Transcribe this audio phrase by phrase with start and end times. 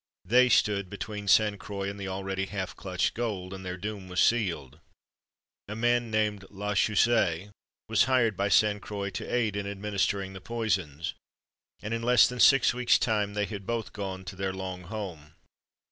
[0.25, 4.19] They stood between Sainte Croix and the already half clutched gold, and their doom was
[4.19, 4.79] sealed.
[5.67, 7.51] A man, named La Chaussée,
[7.87, 11.13] was hired by Sainte Croix to aid in administering the poisons;
[11.83, 15.35] and, in less than six weeks time, they had both gone to their long home.